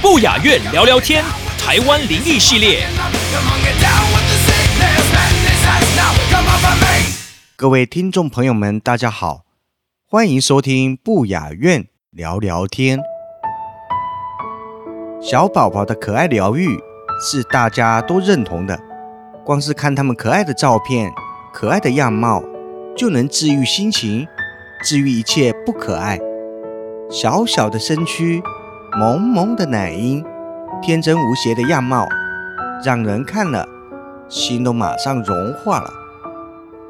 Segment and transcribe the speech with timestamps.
[0.00, 1.24] 不雅院聊聊天，
[1.58, 2.86] 台湾灵异系列。
[7.56, 9.40] 各位听众朋友们，大家好，
[10.08, 13.00] 欢迎收听不雅院聊聊天。
[15.20, 16.78] 小宝宝的可爱疗愈
[17.20, 18.78] 是大家都认同的，
[19.44, 21.10] 光是看他们可爱的照片、
[21.52, 22.42] 可爱的样貌，
[22.96, 24.28] 就能治愈心情，
[24.84, 26.20] 治愈一切不可爱。
[27.10, 28.42] 小小的身躯，
[28.98, 30.22] 萌萌的奶音，
[30.82, 32.06] 天真无邪的样貌，
[32.84, 33.66] 让人看了
[34.28, 35.90] 心都马上融化了。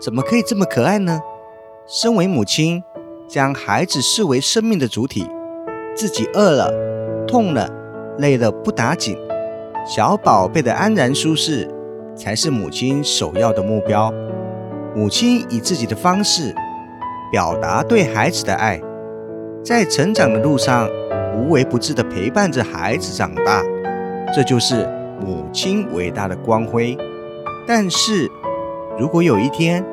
[0.01, 1.21] 怎么可以这么可爱呢？
[1.87, 2.83] 身为母亲，
[3.29, 5.31] 将孩子视为生命的主体，
[5.95, 6.73] 自己饿了、
[7.29, 7.71] 痛了、
[8.19, 9.17] 累了不打紧，
[9.87, 11.71] 小宝贝的安然舒适
[12.17, 14.13] 才是母亲首要的目标。
[14.97, 16.55] 母亲以自己的方式
[17.35, 18.81] 表达对孩子的爱，
[19.65, 20.89] 在成长的路上
[21.37, 23.61] 无微不至地陪伴着孩子长大，
[24.33, 24.89] 这就是
[25.21, 26.97] 母亲伟大的光辉。
[27.67, 28.31] 但是，
[28.97, 29.85] 如果有一天，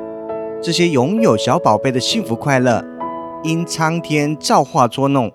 [0.62, 2.80] 这些拥有小宝贝的幸福快乐，
[3.42, 5.28] 因苍天造化捉弄，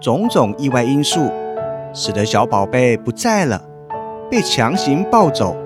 [0.00, 1.30] 种种意外因素，
[1.94, 3.62] 使得小宝贝不在了，
[4.28, 5.56] 被强行抱走、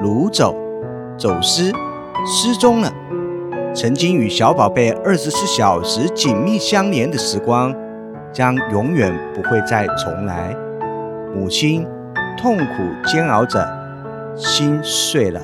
[0.00, 0.54] 掳走、
[1.18, 1.72] 走失、
[2.24, 2.92] 失踪了，
[3.76, 7.74] 曾经与小宝贝二十四小时紧密相连的时光，
[8.32, 10.56] 将永远不会再重来。
[11.34, 11.86] 母亲
[12.38, 12.64] 痛苦
[13.04, 13.68] 煎熬着，
[14.34, 15.38] 心碎了。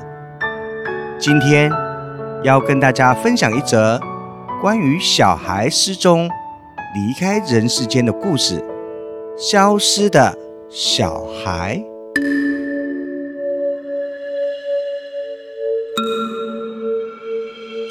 [1.19, 1.71] 今天
[2.41, 4.01] 要跟大家分享一则
[4.59, 6.27] 关于小孩失踪、
[6.95, 8.65] 离开人世间的故事——
[9.37, 10.35] 消失的
[10.71, 11.92] 小孩。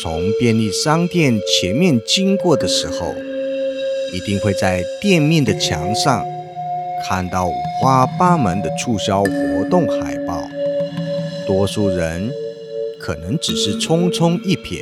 [0.03, 3.15] 从便利商店前面经过的时候，
[4.13, 6.25] 一定会在店面的墙上
[7.09, 10.43] 看到五花八门的促销活动海报。
[11.47, 12.33] 多数人
[12.99, 14.81] 可能只是匆匆一瞥，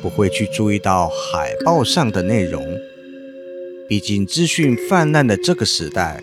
[0.00, 2.64] 不会去注意到海报上的内容。
[3.86, 6.22] 毕竟资讯泛滥的这个时代，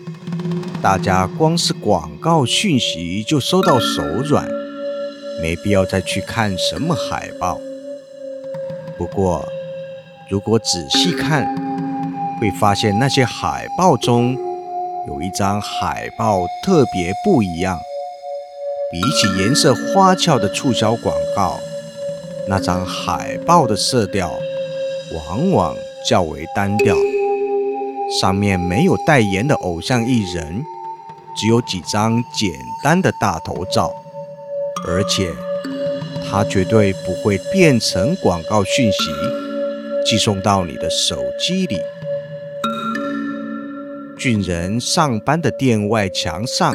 [0.82, 4.48] 大家光是广告讯息就收到手软，
[5.40, 7.60] 没必要再去看什么海报。
[8.96, 9.44] 不过，
[10.30, 11.46] 如果仔细看，
[12.40, 14.36] 会发现那些海报中
[15.08, 17.78] 有一张海报特别不一样。
[18.92, 21.58] 比起颜色花俏的促销广告，
[22.46, 24.30] 那张海报的色调
[25.12, 25.74] 往往
[26.08, 26.94] 较为单调，
[28.20, 30.62] 上面没有代言的偶像艺人，
[31.36, 32.52] 只有几张简
[32.84, 33.92] 单的大头照，
[34.86, 35.32] 而且
[36.34, 38.98] 它绝对不会变成广告讯息
[40.04, 41.78] 寄送到你的手机里。
[44.18, 46.74] 俊人上班的店外墙上。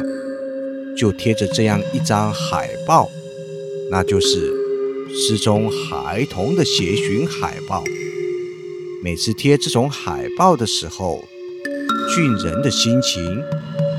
[0.96, 3.08] 就贴着这样一张海报，
[3.90, 4.52] 那就是
[5.14, 7.82] 失踪孩童的协寻海报。
[9.02, 11.24] 每次贴这种海报的时候，
[12.12, 13.42] 俊人的心情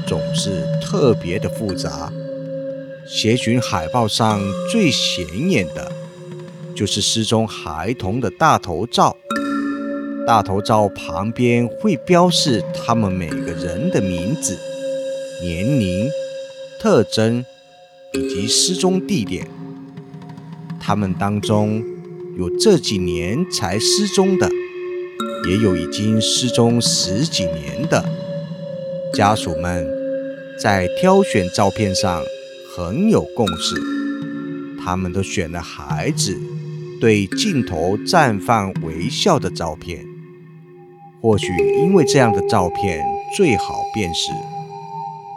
[0.05, 2.11] 总是特别的复杂。
[3.13, 4.41] 协寻海报上
[4.71, 5.91] 最显眼的，
[6.73, 9.17] 就是失踪孩童的大头照。
[10.25, 14.57] 大头照旁边会标示他们每个人的名字、
[15.41, 16.09] 年龄。
[16.79, 17.45] 特征
[18.13, 19.47] 以及失踪地点，
[20.79, 21.83] 他们当中
[22.39, 24.49] 有这几年才失踪的，
[25.47, 28.03] 也有已经失踪十几年的。
[29.13, 29.87] 家属们
[30.59, 32.23] 在挑选照片上
[32.75, 33.75] 很有共识，
[34.83, 36.39] 他们都选了孩子
[36.99, 40.05] 对镜头绽放微笑的照片。
[41.21, 41.47] 或许
[41.83, 44.31] 因为这样的照片最好辨识，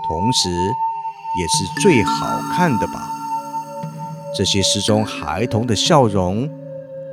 [0.09, 0.49] 同时。
[1.37, 3.11] 也是最好看的吧。
[4.39, 6.49] 这些失踪孩童的笑容、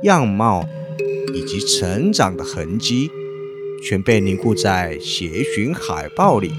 [0.04, 0.64] 样貌
[1.34, 3.10] 以及成长的痕迹，
[3.84, 6.52] 全被凝固在协寻海报里。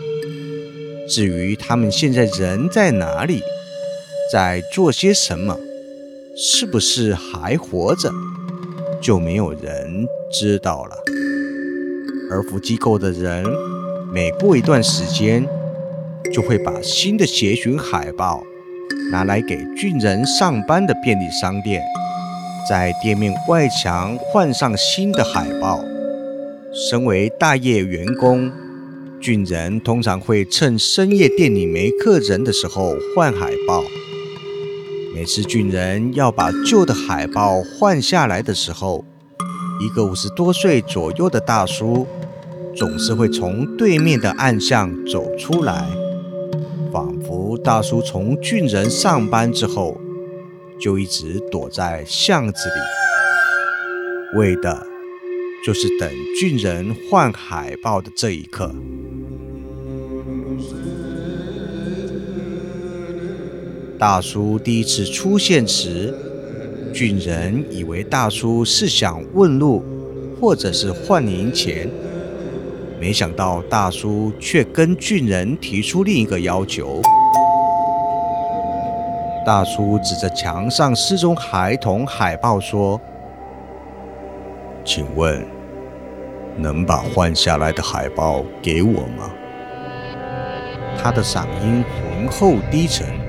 [1.08, 3.42] 至于他们现在人在哪里，
[4.34, 5.56] 在做些什么，
[6.36, 8.12] 是不是还活着，
[9.00, 10.98] 就没有人知道了。
[12.32, 13.46] 而服机构的人，
[14.12, 15.46] 每过一段时间，
[16.34, 18.44] 就会把新的协寻海报
[19.12, 21.84] 拿来给俊人上班的便利商店，
[22.68, 25.80] 在店面外墙换上新的海报。
[26.74, 28.52] 身为大业员工，
[29.22, 33.84] 俊人通常会趁深夜店里没客人的时候换海报。
[35.14, 39.06] 每次军人要把旧的海报换下来的时候，
[39.80, 42.08] 一个五十多岁左右的大叔
[42.76, 45.86] 总是会从对面的暗巷走出来，
[46.92, 50.02] 仿佛大叔从军人上班之后
[50.80, 54.88] 就一直躲在巷子里，为的
[55.64, 56.10] 就是等
[56.40, 58.74] 军人换海报的这一刻。
[64.04, 66.14] 大叔第一次出现时，
[66.94, 69.82] 俊人以为大叔是想问路，
[70.42, 71.90] 或者是换零钱。
[73.00, 77.02] 没想到大叔却跟俊人提出另一个要求。
[79.46, 83.00] 大叔指着墙上失踪孩童海报说
[84.84, 85.42] ：“请问，
[86.58, 89.32] 能把换下来的海报给我吗？”
[91.02, 93.23] 他的嗓音浑厚低沉。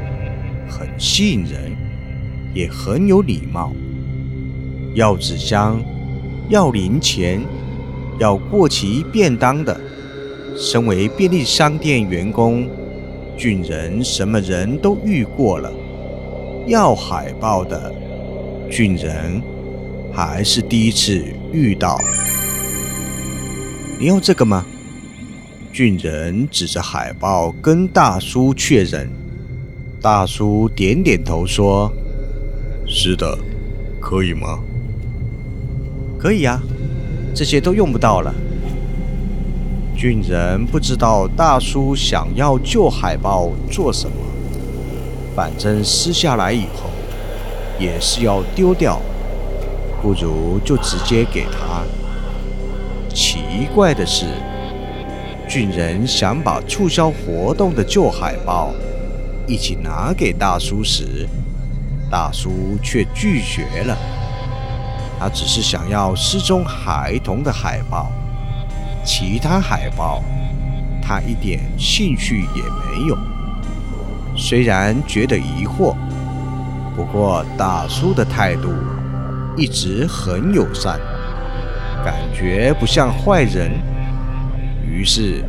[1.04, 1.76] 吸引人，
[2.54, 3.74] 也很有礼貌。
[4.94, 5.78] 要纸箱，
[6.48, 7.42] 要零钱，
[8.18, 9.78] 要过期便当的。
[10.56, 12.66] 身为便利商店员工，
[13.36, 15.70] 俊人什么人都遇过了。
[16.66, 17.94] 要海报的，
[18.70, 19.42] 俊人
[20.10, 21.22] 还是第一次
[21.52, 22.00] 遇到。
[24.00, 24.64] 你要这个吗？
[25.70, 29.10] 俊人指着海报跟大叔确认。
[30.04, 31.90] 大叔点点头说
[32.86, 33.38] ：“是的，
[33.98, 34.58] 可以吗？
[36.18, 36.60] 可以呀，
[37.34, 38.30] 这些都用不到了。”
[39.96, 44.16] 俊人不知道大叔想要旧海报做什么，
[45.34, 46.90] 反正撕下来以后
[47.80, 49.00] 也是要丢掉，
[50.02, 51.82] 不如就直接给他。
[53.14, 53.38] 奇
[53.74, 54.26] 怪的是，
[55.48, 58.70] 俊人想把促销活动的旧海报。
[59.46, 61.29] 一起拿给大叔时，
[62.11, 63.96] 大叔却拒绝了。
[65.19, 68.11] 他只是想要失踪孩童的海报，
[69.05, 70.23] 其他海报
[71.02, 73.19] 他一点兴趣也没有。
[74.35, 75.94] 虽然觉得疑惑，
[76.97, 78.73] 不过大叔的态度
[79.56, 80.99] 一直很友善，
[82.02, 83.70] 感觉不像坏人。
[84.90, 85.44] 于是，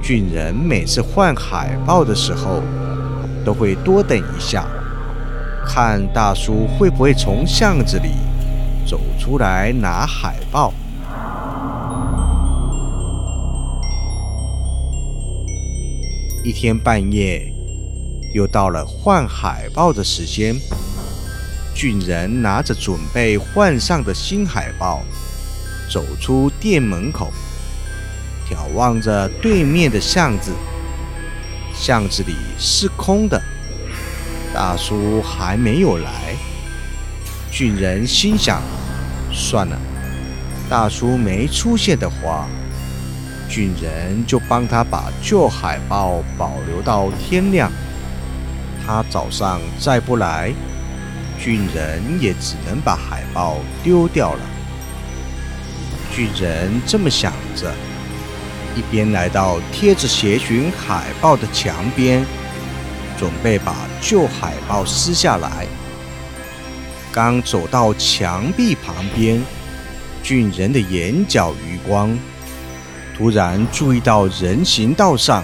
[0.00, 2.62] 俊人每次换海报的时候。
[3.44, 4.66] 都会多等一下，
[5.66, 8.10] 看大叔会不会从巷子里
[8.86, 10.72] 走出来拿海报。
[16.44, 17.52] 一天半夜，
[18.32, 20.56] 又到了换海报的时间。
[21.74, 25.02] 俊人拿着准备换上的新海报，
[25.92, 27.30] 走出店门口，
[28.48, 30.52] 眺望着对面的巷子。
[31.80, 33.40] 巷子里是空的，
[34.52, 36.10] 大叔还没有来。
[37.52, 38.60] 俊人心想：
[39.32, 39.78] 算了，
[40.68, 42.48] 大叔没出现的话，
[43.48, 47.70] 俊人就帮他把旧海报保留到天亮。
[48.84, 50.52] 他早上再不来，
[51.38, 54.40] 俊人也只能把海报丢掉了。
[56.12, 57.72] 俊人这么想着。
[58.78, 62.24] 一边来到贴着协寻海报的墙边，
[63.18, 65.66] 准备把旧海报撕下来。
[67.10, 69.42] 刚走到墙壁旁边，
[70.22, 72.16] 俊人的眼角余光
[73.16, 75.42] 突然注意到人行道上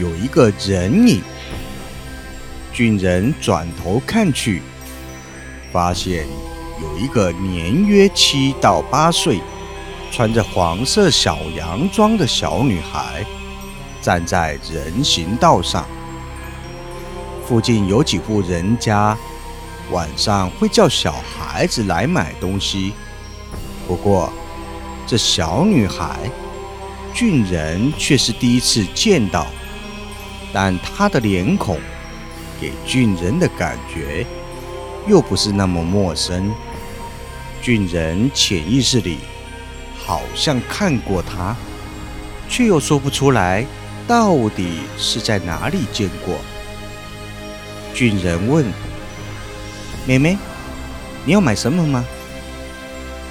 [0.00, 1.20] 有一个人影。
[2.72, 4.62] 俊人转头看去，
[5.70, 6.26] 发现
[6.80, 9.38] 有一个年约七到八岁。
[10.14, 13.26] 穿着黄色小洋装的小女孩
[14.00, 15.84] 站在人行道上。
[17.44, 19.18] 附近有几户人家
[19.90, 22.92] 晚上会叫小孩子来买东西，
[23.88, 24.32] 不过
[25.04, 26.16] 这小女孩
[27.12, 29.48] 俊人却是第一次见到，
[30.52, 31.76] 但她的脸孔
[32.60, 34.24] 给俊人的感觉
[35.08, 36.54] 又不是那么陌生。
[37.60, 39.18] 俊人潜意识里。
[40.06, 41.56] 好像看过他，
[42.48, 43.64] 却又说不出来
[44.06, 46.36] 到底是在哪里见过。
[47.94, 48.66] 俊人问
[50.06, 50.36] ：“妹妹，
[51.24, 52.04] 你要买什么吗？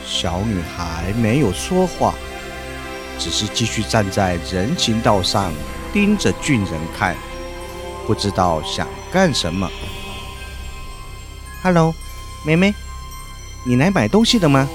[0.06, 2.14] 小女孩没有说话，
[3.20, 5.54] 只是继续站在人行道上
[5.92, 7.16] 盯着俊人看，
[8.08, 9.70] 不知道想干什么。
[11.62, 11.94] Hello，
[12.46, 12.74] 妹妹，
[13.66, 14.68] 你来买东西的吗？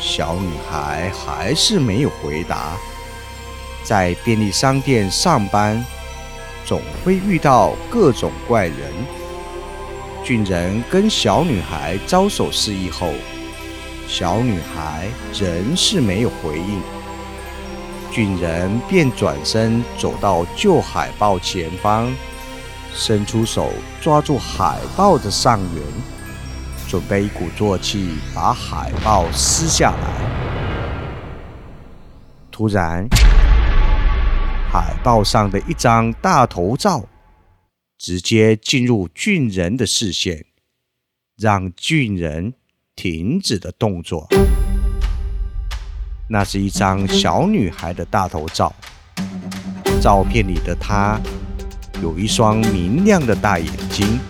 [0.00, 2.76] 小女孩还是没有回答。
[3.82, 5.84] 在便利商店上班，
[6.64, 8.92] 总会遇到各种怪人。
[10.22, 13.12] 俊人跟小女孩招手示意后，
[14.08, 15.06] 小女孩
[15.38, 16.80] 仍是没有回应。
[18.10, 22.10] 俊人便转身走到旧海报前方，
[22.94, 23.70] 伸出手
[24.00, 25.82] 抓住海报的上缘，
[26.94, 29.98] 准备一鼓作气把海报撕下来。
[32.52, 33.04] 突然，
[34.70, 37.04] 海报上的一张大头照
[37.98, 40.46] 直接进入俊人的视线，
[41.36, 42.54] 让俊人
[42.94, 44.28] 停止了动作。
[46.28, 48.72] 那是一张小女孩的大头照，
[50.00, 51.20] 照片里的她
[52.00, 54.20] 有一双明亮的大眼睛。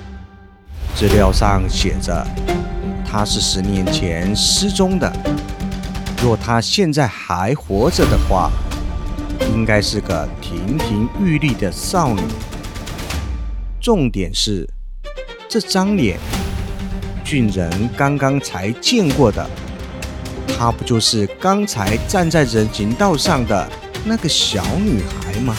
[0.96, 2.24] 资料上写着，
[3.04, 5.12] 她是十年前失踪的。
[6.22, 8.50] 若她现在还活着的话，
[9.52, 12.22] 应该是个亭亭玉立的少女。
[13.80, 14.68] 重点是，
[15.48, 16.16] 这张脸，
[17.24, 19.44] 俊人刚刚才见过的，
[20.56, 23.68] 她不就是刚才站在人行道上的
[24.04, 25.54] 那个小女孩吗？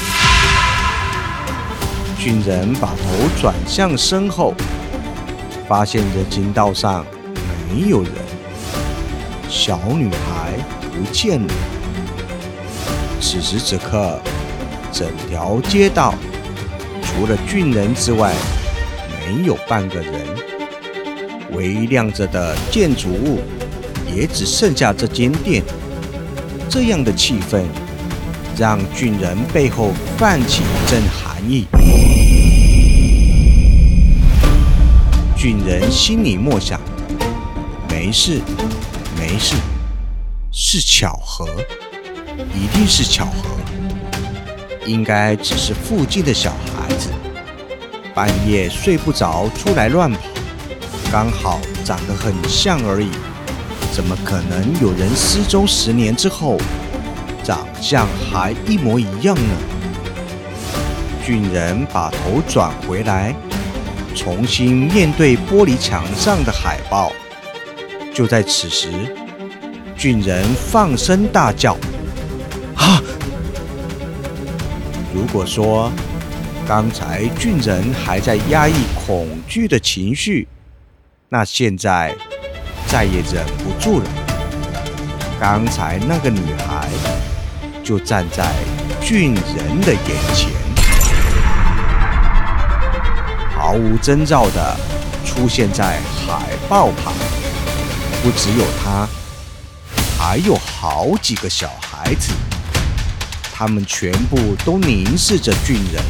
[2.18, 4.56] 俊人把头转向身后，
[5.68, 7.06] 发现人行道上
[7.70, 8.12] 没有人，
[9.50, 11.54] 小女孩不见了。
[13.20, 14.20] 此时此刻，
[14.92, 16.14] 整条街道
[17.02, 18.34] 除了俊人之外，
[19.26, 20.14] 没有半个人。
[21.54, 23.40] 唯一亮着的建筑物，
[24.14, 25.64] 也只剩下这间店。
[26.70, 27.64] 这样的气氛，
[28.58, 31.66] 让俊人背后泛起一阵寒意。
[35.46, 36.82] 俊人心里默想：
[37.88, 38.42] 没事，
[39.16, 39.54] 没事，
[40.52, 41.48] 是巧合。
[42.52, 43.50] 一定是巧合，
[44.88, 47.12] 应该只是附近的小孩子
[48.16, 50.18] 半夜睡不着出来乱跑，
[51.12, 53.12] 刚好长得很像而已。
[53.94, 56.58] 怎么可能有人失踪十年之后，
[57.44, 59.56] 长相还一模一样呢？
[61.24, 63.36] 俊人把头转回来，
[64.16, 67.12] 重新面对玻璃墙上的海报。
[68.14, 68.90] 就在此时，
[69.98, 71.78] 俊人放声大叫。
[72.76, 73.02] 啊！
[75.14, 75.92] 如果说
[76.68, 78.74] 刚才俊人还在压抑
[79.06, 80.48] 恐惧的情绪，
[81.30, 82.16] 那现在
[82.88, 84.06] 再也忍不住了。
[85.40, 86.88] 刚才那个女孩
[87.84, 88.54] 就站在
[89.02, 90.52] 俊人的眼前，
[93.66, 94.78] 毫无征兆的
[95.26, 97.12] 出现在海报旁。
[98.22, 99.08] 不只有他，
[100.20, 102.32] 还有好几个小孩子。
[103.52, 106.04] 他们全部都凝视着俊人，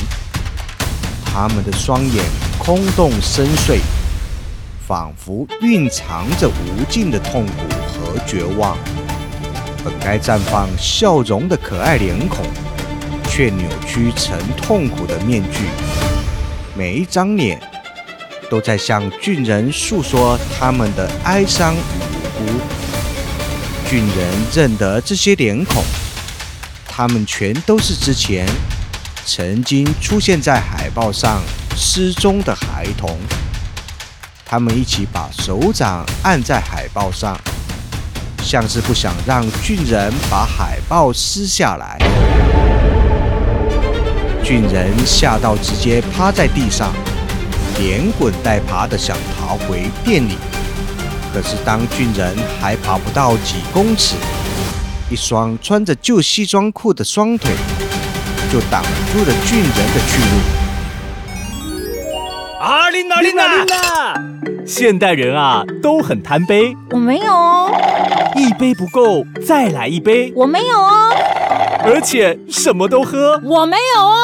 [1.24, 2.26] 他们的双眼
[2.60, 3.80] 空洞深邃，
[4.86, 7.54] 仿佛蕴藏着无尽的痛苦
[7.88, 8.78] 和绝望。
[9.82, 12.46] 本该绽放笑容的可爱脸孔，
[13.30, 15.70] 却扭曲成痛苦的面具。
[16.78, 17.58] 每一张脸
[18.50, 21.78] 都在向俊人诉说他们的哀伤与
[22.42, 22.60] 无辜。
[23.90, 25.82] 俊人认得这些脸孔。
[26.86, 28.46] 他们全都是之前
[29.26, 31.42] 曾经出现在海报上
[31.78, 33.18] 失踪的孩童。
[34.46, 37.40] 他们一起把手掌按在海报上，
[38.44, 42.25] 像是不想让俊人把海报撕下来。
[44.46, 46.94] 俊人吓到直接趴在地上，
[47.80, 50.38] 连滚带爬的想逃回店里。
[51.34, 54.16] 可是当俊人还爬不到几公尺。
[55.10, 57.50] 一双穿着旧西装裤的双腿，
[58.54, 60.38] 就挡住了俊人的去路。
[62.60, 64.14] 阿琳娜，琳娜，琳娜！
[64.64, 66.78] 现代人啊，都很贪杯。
[66.92, 67.72] 我没有哦。
[68.36, 70.32] 一杯不够，再来一杯。
[70.36, 71.15] 我没有哦。
[71.86, 73.40] 而且什么都喝。
[73.44, 74.16] 我没有哦。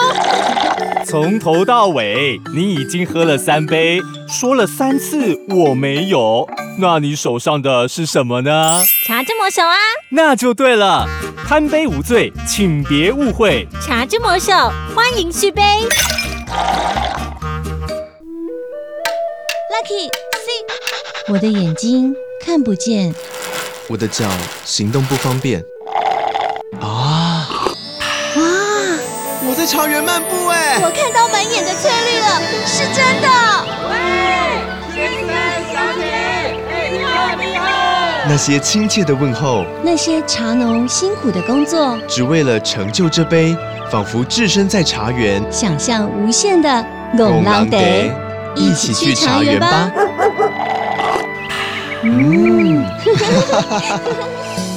[1.06, 6.48] 从头到尾，你已经喝了三杯，说了三次我没有。
[6.80, 8.80] 那你手上的是什么呢？
[9.08, 9.75] 茶之魔手啊。
[10.10, 11.08] 那就对了，
[11.48, 13.68] 贪杯无罪，请别误会。
[13.82, 14.51] 茶之魔手，
[14.96, 15.62] 欢迎续杯。
[19.70, 20.10] Lucky。
[21.27, 22.13] 我的眼睛
[22.44, 23.13] 看不见，
[23.88, 24.25] 我的脚
[24.65, 25.63] 行动不方便。
[29.72, 30.80] 我在茶园漫步哎！
[30.84, 33.28] 我看到满眼的翠绿了，是真的。
[33.90, 33.96] 喂，
[34.94, 35.30] 先生
[35.72, 36.04] 小姐，
[36.92, 37.08] 你好，
[37.40, 37.63] 你好。
[38.28, 43.56] 那些亲切的问候，那些茶农辛苦的工作，只为了成就这杯，
[43.90, 46.86] 仿佛置身在茶园，想象无限的
[47.16, 48.12] 拱廊得，
[48.56, 49.90] 一起去茶园吧。
[52.04, 52.86] 嗯，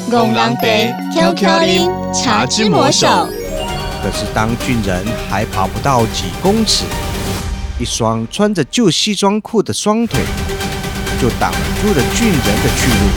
[0.09, 3.29] 拱廊得 QQ 林茶之魔手。
[4.05, 6.85] 可是当俊人还跑不到几公尺，
[7.81, 10.21] 一双穿着旧西装裤的双腿
[11.19, 13.09] 就挡住了俊人的去路。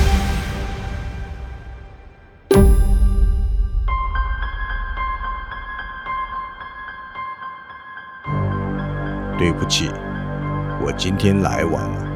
[9.37, 9.91] 对不起，
[10.81, 12.07] 我今天来晚了，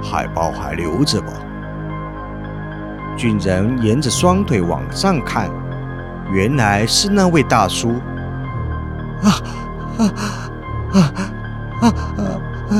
[0.00, 1.32] 海报还留着吧。
[3.16, 5.50] 俊人沿着双腿往上看，
[6.30, 7.90] 原来是那位大叔。
[9.22, 9.28] 啊
[9.98, 10.04] 啊
[10.92, 11.12] 啊
[11.80, 11.92] 啊啊
[12.70, 12.74] 啊！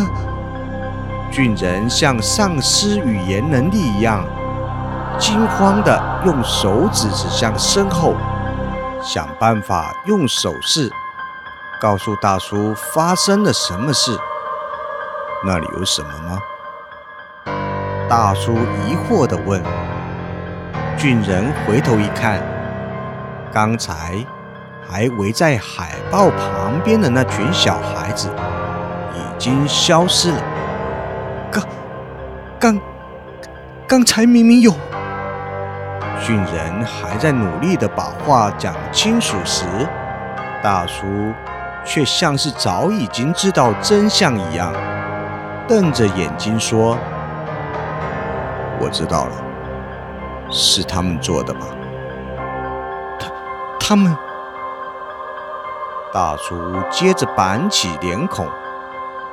[1.30, 4.24] 俊人像丧失语言能力一样，
[5.18, 8.14] 惊慌的用手指指向身后，
[9.02, 10.90] 想办法用手势
[11.80, 14.18] 告诉大叔发生了什么事。
[15.46, 16.38] 那里有什么吗？
[18.08, 19.62] 大叔疑惑的问。
[20.96, 22.42] 俊人回头一看，
[23.52, 24.14] 刚才
[24.88, 28.28] 还围在海报旁边的那群小孩子
[29.14, 30.42] 已经消失了。
[31.50, 31.64] 刚、
[32.58, 32.80] 刚、
[33.86, 34.72] 刚才明明有。
[36.20, 39.64] 俊人还在努力的把话讲清楚时，
[40.62, 41.06] 大叔
[41.84, 44.72] 却像是早已经知道真相一样，
[45.66, 46.98] 瞪着眼睛说
[48.80, 49.32] ：“我知道了。”
[50.50, 51.66] 是他们做的吧？
[53.88, 54.14] 他们，
[56.12, 56.54] 大叔
[56.90, 58.46] 接着板起脸孔，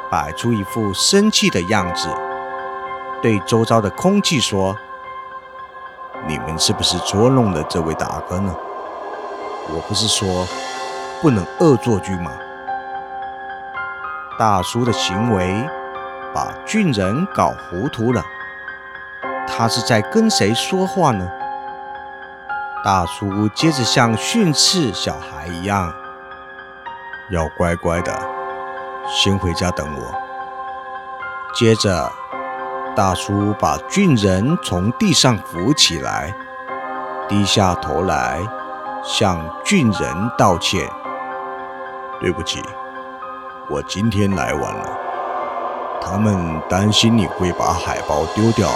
[0.09, 2.07] 摆出一副生气的样子，
[3.21, 4.73] 对周遭的空气说
[6.25, 8.55] ：“你们是不是捉弄了这位大哥呢？
[9.67, 10.47] 我不是说
[11.21, 12.31] 不能恶作剧吗？”
[14.39, 15.67] 大叔的行为
[16.33, 18.23] 把俊人搞糊涂了。
[19.45, 21.29] 他是在跟谁说话呢？
[22.85, 25.91] 大叔接着像训斥小孩一样，
[27.31, 28.13] 要乖乖的，
[29.09, 30.13] 先回家等我。
[31.51, 32.11] 接着，
[32.95, 36.31] 大叔把俊人从地上扶起来，
[37.27, 38.39] 低下头来
[39.03, 40.87] 向俊人道歉
[42.21, 42.61] ：“对不起，
[43.67, 44.85] 我今天来晚了。
[45.99, 48.69] 他们担心你会把海报丢掉。”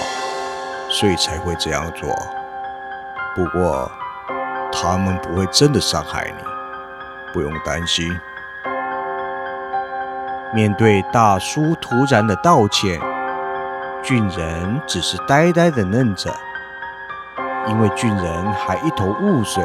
[0.90, 2.10] 所以才会这样做。
[3.36, 3.90] 不过，
[4.72, 6.44] 他们不会真的伤害你，
[7.34, 8.08] 不用担心。
[10.54, 13.00] 面对大叔突然的道歉，
[14.02, 16.34] 俊人只是呆呆的愣着，
[17.68, 19.64] 因为俊人还一头雾水，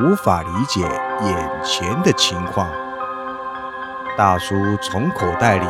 [0.00, 0.80] 无法理解
[1.22, 2.68] 眼前的情况。
[4.16, 5.66] 大叔从口袋里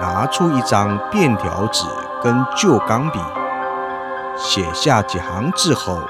[0.00, 1.84] 拿出一张便条纸
[2.22, 3.20] 跟旧钢笔。
[4.36, 6.00] 写下几行字后，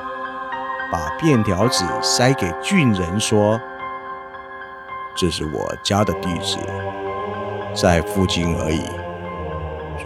[0.91, 3.61] 把便条纸塞给俊人，说
[5.15, 6.57] ：“这是我家的地址，
[7.75, 8.85] 在附近而已。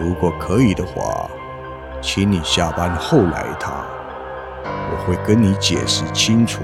[0.00, 1.30] 如果可以的话，
[2.00, 3.84] 请你下班后来一趟，
[4.64, 6.62] 我会跟你解释清楚。”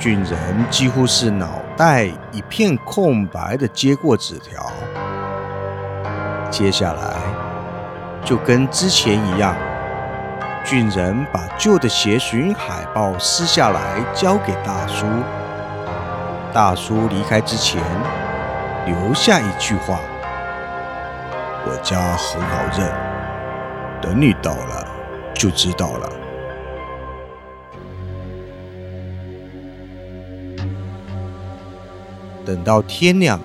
[0.00, 4.72] 俊人几乎是脑袋一片空白的接过纸条，
[6.50, 7.18] 接下来
[8.24, 9.54] 就跟之前一样。
[10.64, 15.06] 俊人把旧的协寻海报撕下来交给大叔。
[16.52, 17.82] 大叔离开之前
[18.86, 19.98] 留下一句话
[21.66, 22.88] ：“我家很好认，
[24.00, 24.86] 等你到了
[25.34, 26.08] 就知道了。”
[32.44, 33.40] 等到天亮，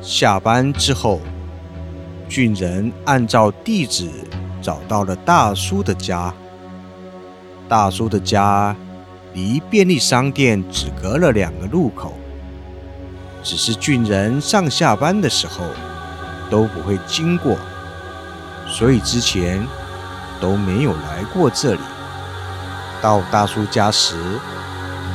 [0.00, 1.20] 下班之后，
[2.28, 4.08] 俊人按照地址。
[4.68, 6.30] 找到了大叔的家。
[7.70, 8.76] 大叔的家
[9.32, 12.12] 离便利商店只隔了两个路口，
[13.42, 15.64] 只是俊人上下班的时候
[16.50, 17.56] 都不会经过，
[18.66, 19.66] 所以之前
[20.38, 21.80] 都没有来过这里。
[23.00, 24.16] 到大叔家时，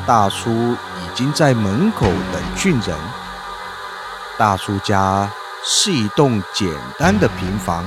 [0.07, 0.77] 大叔已
[1.13, 2.97] 经在门口等俊人。
[4.35, 5.29] 大叔家
[5.63, 7.85] 是一栋简单的平房。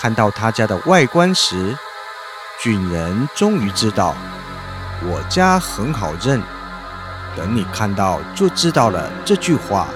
[0.00, 1.76] 看到他家的外观时，
[2.58, 4.16] 俊人终于知道，
[5.02, 6.42] 我家很好认。
[7.36, 9.88] 等你看到就知道了，这句话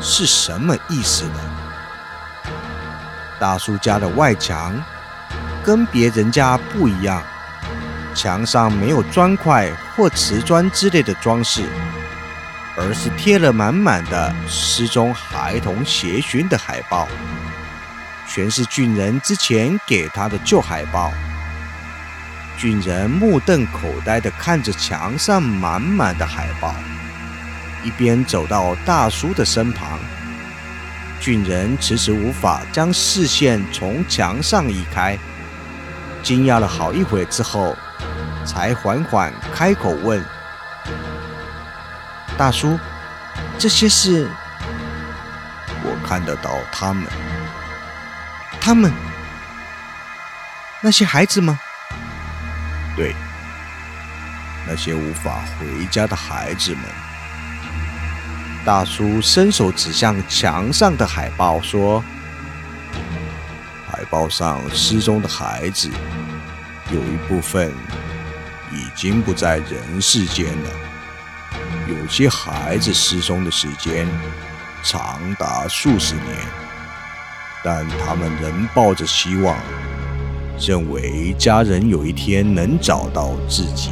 [0.00, 2.50] 是什么意思了。
[3.38, 4.74] 大叔家的外墙
[5.62, 7.22] 跟别人家不一样，
[8.14, 11.66] 墙上没有砖块或瓷砖之类的装饰，
[12.78, 17.06] 而是贴了满满的失踪孩童协寻的海报，
[18.26, 21.12] 全是俊人之前给他的旧海报。
[22.56, 26.74] 俊人目瞪口呆地看着墙上满满的海报，
[27.82, 29.98] 一边走到大叔的身旁。
[31.20, 35.18] 俊人迟迟无法将视线从墙上移开，
[36.22, 37.76] 惊讶了好一会之后，
[38.44, 40.22] 才缓缓开口问
[42.36, 42.78] ：“大叔，
[43.58, 44.28] 这些是？
[45.82, 47.04] 我看得到他们，
[48.64, 48.90] 他们，
[50.80, 51.60] 那些孩子吗？”
[52.96, 53.14] 对，
[54.66, 56.80] 那些无法回家的孩子们，
[58.64, 62.02] 大叔伸手指向墙上的海报，说
[63.86, 65.90] ：“海报上失踪的孩子，
[66.90, 67.70] 有一部分
[68.72, 70.70] 已经不在人世间了。
[71.86, 74.08] 有些孩子失踪的时间
[74.82, 76.38] 长达数十年，
[77.64, 79.56] 但他们仍抱着希望。”
[80.56, 83.90] 认为家人有一天能找到自己。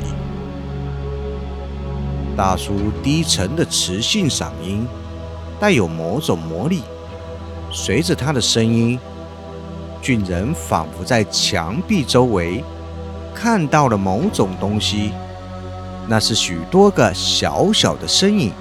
[2.36, 4.86] 大叔低沉的磁性嗓音
[5.58, 6.82] 带有某种魔力，
[7.72, 8.96] 随着他的声音，
[10.00, 12.62] 俊人仿佛在墙壁周围
[13.34, 15.10] 看到了某种东西，
[16.06, 18.52] 那是许多个小小的身影，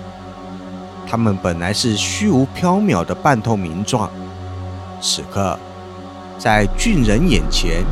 [1.07, 4.11] 他们本来是虚无缥缈的半透明状，
[5.01, 5.57] 此刻。
[6.37, 7.83] 在俊人眼前，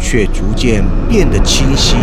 [0.00, 1.96] 却逐渐变得清晰。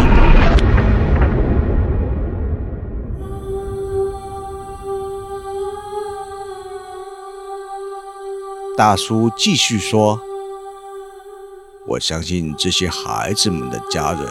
[8.75, 10.19] 大叔继续说
[11.87, 14.27] ：“我相信这些孩子们的家人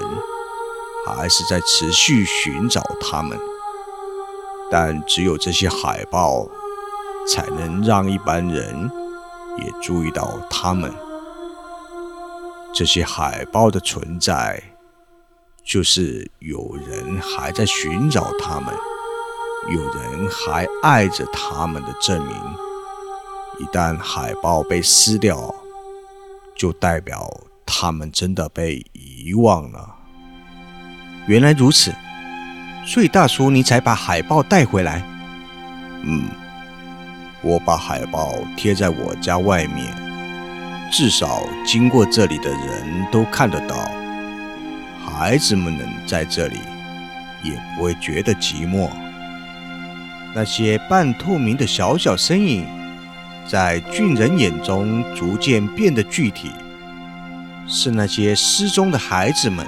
[1.07, 3.39] 还是在持续寻找他们，
[4.71, 6.47] 但只有这些海报，
[7.27, 8.91] 才能让一般人
[9.59, 10.93] 也注意到他们。”
[12.75, 14.63] 这些海报的存在，
[15.63, 18.75] 就是有人还在寻找他们，
[19.71, 22.35] 有人还爱着他们的证明。
[23.59, 25.55] 一旦海报被撕掉，
[26.57, 27.31] 就代表
[27.67, 29.97] 他们真的被遗忘了。
[31.27, 31.95] 原来如此，
[32.87, 35.07] 所以大叔，你才把海报带回来。
[36.03, 36.25] 嗯，
[37.43, 39.95] 我把海报贴在我家外面。
[40.91, 43.77] 至少经过这里的人都看得到，
[45.05, 46.59] 孩子们能在这里，
[47.43, 48.89] 也不会觉得寂寞。
[50.35, 52.67] 那些半透明的小小身影，
[53.47, 56.53] 在俊人眼中逐渐变得具体，
[57.67, 59.67] 是那些失踪的孩子们，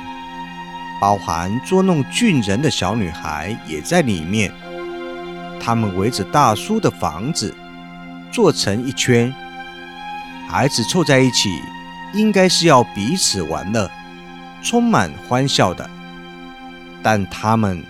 [1.00, 4.52] 包含捉弄俊人的小女孩也在里面。
[5.58, 7.54] 他们围着大叔的房子，
[8.34, 9.32] 坐成一圈。
[10.48, 11.48] 孩子凑在一起，
[12.12, 13.88] 应该是要彼此玩乐，
[14.60, 15.88] 充满欢笑的。
[17.00, 17.80] 但他们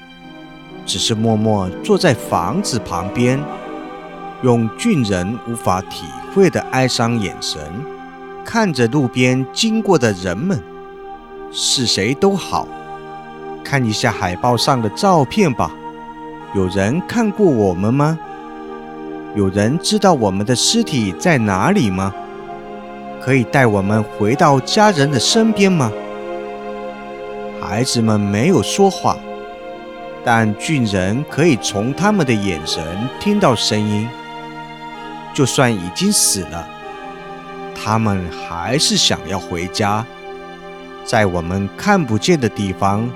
[0.84, 3.42] 只是默默坐在房子旁边，
[4.42, 6.04] 用俊人无法体
[6.34, 7.58] 会的哀伤眼神
[8.44, 10.62] 看着路边经过的人们。
[11.50, 12.68] 是谁都好，
[13.64, 15.70] 看一下海报上的照片吧。
[16.54, 18.18] 有人看过我们吗？
[19.34, 22.14] 有人知道我们的尸体在哪里吗？
[23.20, 25.90] 可以带我们回到家人的身边吗？
[27.60, 29.16] 孩子们没有说话，
[30.24, 32.84] 但俊人可以从他们的眼神
[33.18, 34.08] 听到声音。
[35.34, 36.68] 就算已经死了，
[37.74, 40.06] 他们还是想要回家。
[41.04, 43.10] 在我们看不见的地方，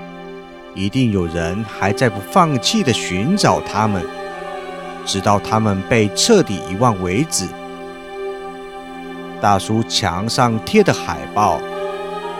[0.75, 4.03] 一定有人还在不放弃的寻找他们，
[5.09, 7.47] 直到他们被彻底遗忘为止。
[9.41, 11.59] 大叔墙上贴的海报，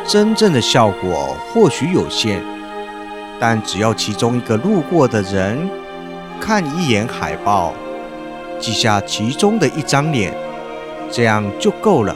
[0.06, 2.44] 真正的效果或许有限，
[3.40, 5.68] 但只要其中一个路过的人
[6.40, 7.74] 看一眼海报，
[8.60, 10.32] 记下其中的一张脸，
[11.12, 12.16] 这样就够了。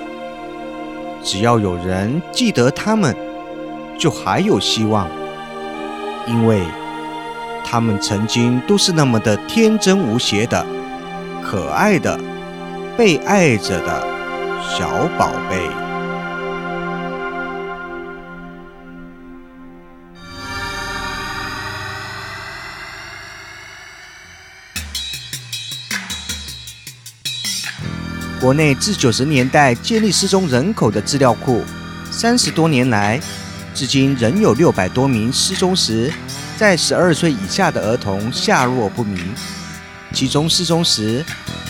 [1.24, 3.16] 只要有人记得他们，
[3.98, 5.08] 就还有希望，
[6.28, 6.62] 因为
[7.74, 10.64] 他们曾经都是那么的天真无邪的
[11.44, 12.20] 可爱的
[12.96, 14.00] 被爱着的
[14.62, 15.58] 小宝贝。
[28.40, 31.64] 国内自九十年代建立失踪人口的资料库
[32.12, 33.20] 三十多年来
[33.74, 36.14] 至今仍有六百多名失踪时
[36.64, 39.20] 在十二岁以下的儿童下落不明，
[40.14, 41.22] 其中失踪时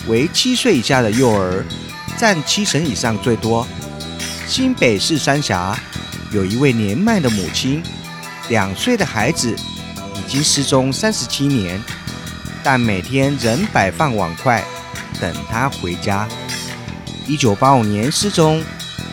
[0.06, 1.64] 为七岁以下的幼儿
[2.16, 3.66] 占七成以上最多。
[4.46, 5.76] 新北市三峡
[6.30, 7.82] 有一位年迈的母亲，
[8.48, 9.52] 两岁的孩子
[10.14, 11.82] 已经失踪三十七年，
[12.62, 14.62] 但每天仍摆放碗筷
[15.20, 16.28] 等他回家。
[17.26, 18.62] 一九八五年失踪，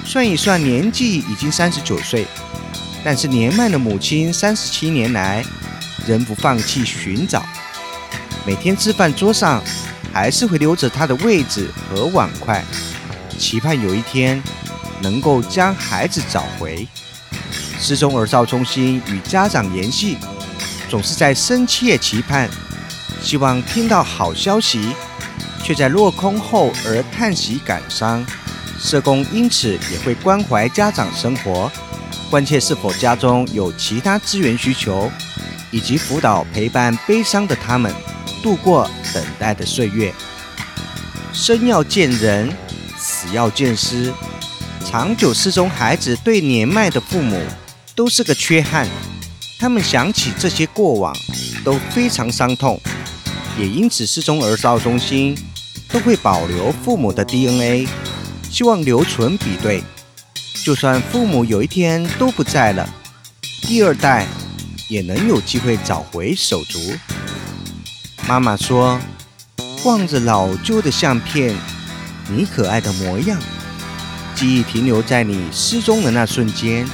[0.05, 2.27] 算一算年纪已经三十九岁，
[3.03, 5.43] 但是年迈的母亲三十七年来
[6.07, 7.43] 仍不放弃寻找，
[8.45, 9.61] 每天吃饭桌上
[10.13, 12.63] 还是会留着他的位置和碗筷，
[13.37, 14.41] 期盼有一天
[15.01, 16.87] 能够将孩子找回。
[17.79, 20.17] 失踪儿少中心与家长联系，
[20.89, 22.49] 总是在深切期盼，
[23.21, 24.93] 希望听到好消息。
[25.63, 28.25] 却在落空后而叹息感伤，
[28.79, 31.71] 社工因此也会关怀家长生活，
[32.31, 35.09] 关切是否家中有其他资源需求，
[35.71, 37.91] 以及辅导陪伴悲伤的他们
[38.43, 40.13] 度过等待的岁月。
[41.33, 42.55] 生要见人，
[42.97, 44.13] 死要见尸，
[44.85, 47.41] 长久失踪孩子对年迈的父母
[47.95, 48.87] 都是个缺憾，
[49.59, 51.15] 他们想起这些过往
[51.63, 52.79] 都非常伤痛，
[53.57, 55.35] 也因此失踪儿少中心。
[55.93, 57.85] 都会保留父母的 DNA，
[58.49, 59.83] 希望留存比对。
[60.63, 62.89] 就算父母有一天都不在了，
[63.63, 64.25] 第二代
[64.91, 66.77] 也能有机会找回手足。
[68.27, 68.99] 妈妈说
[69.85, 71.55] ：“望着老旧的相片，
[72.27, 73.39] 你可爱的模样，
[74.35, 76.85] 记忆停留在你失踪的那瞬间，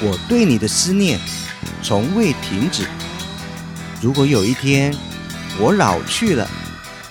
[0.00, 1.20] 我对你的思念
[1.82, 2.86] 从未停止。
[4.00, 4.96] 如果有一天
[5.58, 6.48] 我老去了，”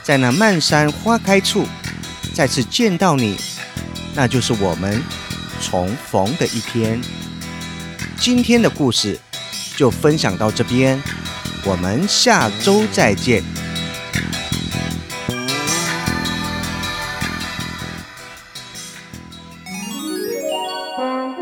[0.01, 1.67] 在那漫山花开处，
[2.33, 3.37] 再次见到你，
[4.15, 5.03] 那就是我们
[5.61, 6.99] 重逢的一天。
[8.17, 9.19] 今天的故事
[9.79, 11.01] 就分享到这边，
[11.63, 13.41] 我们下周再见。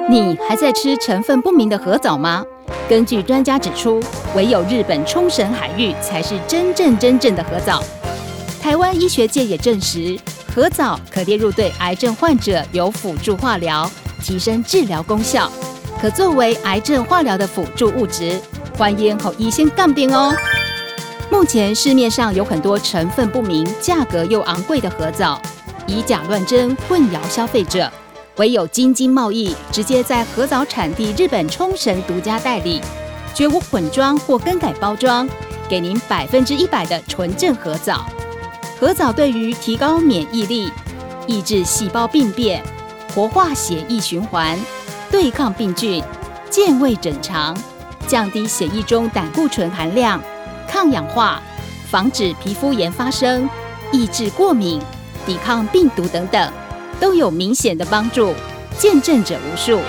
[0.08, 2.46] 你还在吃成分不明的核藻吗？
[2.88, 4.00] 根据专家指出，
[4.36, 7.84] 唯有日本冲绳海域才是真正真正的核藻。
[8.62, 10.16] 台湾医学界也证实，
[10.54, 15.52] 核藻可列入对癌症患者有辅助化疗，提升治疗功效，
[16.00, 18.40] 可作为癌症化疗的辅助物质。
[18.78, 20.36] 欢迎和医生杠边哦。
[21.32, 25.42] 目前市面上有很多成分不明、价格又昂贵的核藻，
[25.88, 27.92] 以假乱真，混淆消费者。
[28.36, 32.80] 唯有京津贸易直接在核藻产地日本冲绳独家代理，
[33.34, 35.28] 绝无混装或更改包装，
[35.68, 38.06] 给您百分之一百的纯正核藻。
[38.80, 40.72] 核藻对于提高免疫力、
[41.26, 42.64] 抑制细胞病变、
[43.16, 44.56] 活化血液循环、
[45.10, 46.04] 对抗病菌、
[46.50, 47.58] 健胃整肠、
[48.08, 50.22] 降低血液中胆固醇含量、
[50.70, 51.42] 抗氧化、
[51.90, 53.50] 防止皮肤炎发生、
[53.92, 54.82] 抑制过敏、
[55.26, 56.52] 抵抗病毒等等，
[57.00, 58.34] 都有明显的帮助，
[58.78, 59.80] 见证者无数。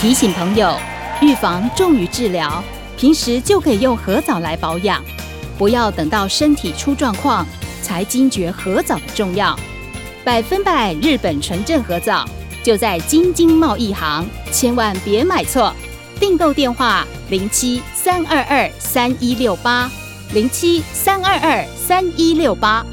[0.00, 0.76] 提醒朋友，
[1.20, 2.62] 预防重于治疗，
[2.96, 5.02] 平时就可以用核藻来保养。
[5.56, 7.46] 不要等到身体出状况
[7.80, 9.56] 才惊觉核藻的重要。
[10.24, 12.24] 百分百日本纯正合藻
[12.62, 15.74] 就在京津贸易行，千万别买错。
[16.20, 19.90] 订购电话：零七三二二三一六八
[20.32, 22.86] 零七三二二三一六八。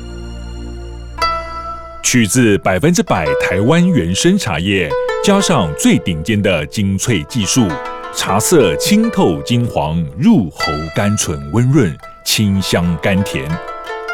[2.02, 4.90] 取自百分之百台湾原生茶叶，
[5.24, 7.68] 加上最顶尖的精粹技术，
[8.16, 10.66] 茶色清透金黄，入喉
[10.96, 11.96] 甘醇温润。
[12.26, 13.50] 清香甘甜，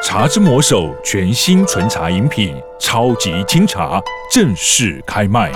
[0.08, 4.00] 茶之魔手全新纯茶饮品，超级清茶
[4.32, 5.52] 正式开卖。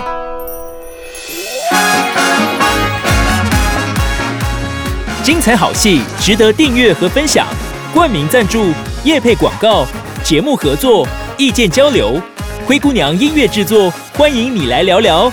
[5.22, 7.46] 精彩好戏值得订阅和分享，
[7.94, 8.72] 冠名赞助、
[9.04, 9.86] 业配广告、
[10.24, 11.06] 节目合作、
[11.38, 12.20] 意见交流，
[12.66, 15.30] 灰姑娘音乐制作，欢迎你来聊聊。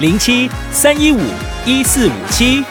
[0.00, 1.20] 零七三一五
[1.66, 2.64] 一四五七。